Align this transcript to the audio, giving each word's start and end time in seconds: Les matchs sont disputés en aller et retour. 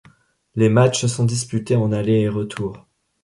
Les 0.55 0.67
matchs 0.67 1.05
sont 1.05 1.25
disputés 1.25 1.75
en 1.75 1.91
aller 1.91 2.21
et 2.21 2.27
retour. 2.27 2.87